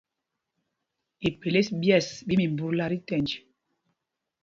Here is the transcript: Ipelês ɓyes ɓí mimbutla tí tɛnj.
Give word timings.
Ipelês 1.27 1.67
ɓyes 1.81 2.07
ɓí 2.27 2.33
mimbutla 2.37 2.85
tí 2.91 2.97
tɛnj. 3.07 3.29